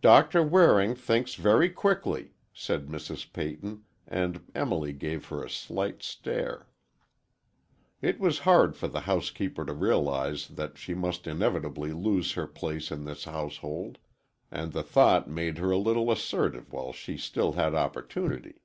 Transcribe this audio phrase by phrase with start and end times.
[0.00, 3.30] "Doctor Waring thinks very quickly," said Mrs.
[3.34, 6.68] Peyton, and Emily gave her a slight stare.
[8.00, 12.90] It was hard for the housekeeper to realize that she must inevitably lose her place
[12.90, 13.98] in his household,
[14.50, 18.62] and the thought made her a little assertive while she still had opportunity.